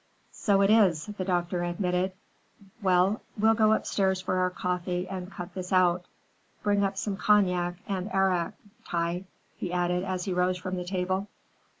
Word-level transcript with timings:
"So 0.33 0.61
it 0.61 0.71
is," 0.71 1.05
the 1.05 1.23
doctor 1.23 1.63
admitted. 1.63 2.13
"Well, 2.81 3.21
we'll 3.37 3.53
go 3.53 3.71
upstairs 3.73 4.19
for 4.19 4.37
our 4.37 4.49
coffee 4.49 5.07
and 5.07 5.31
cut 5.31 5.53
this 5.53 5.71
out. 5.71 6.05
Bring 6.63 6.83
up 6.83 6.97
some 6.97 7.17
cognac 7.17 7.75
and 7.87 8.11
arak, 8.11 8.55
Tai," 8.83 9.25
he 9.57 9.71
added 9.71 10.03
as 10.03 10.25
he 10.25 10.33
rose 10.33 10.57
from 10.57 10.75
the 10.75 10.85
table. 10.85 11.27